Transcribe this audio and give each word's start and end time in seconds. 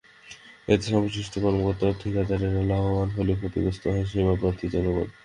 এতে 0.67 0.85
সংশ্লিষ্ট 0.87 1.33
কর্মকর্তা 1.43 1.85
ও 1.87 1.99
ঠিকাদারেরা 2.01 2.61
লাভবান 2.71 3.09
হলেও 3.15 3.39
ক্ষতিগ্রস্ত 3.41 3.83
হয় 3.87 4.05
সেবাপ্রার্থী 4.11 4.65
জনগণ। 4.73 5.07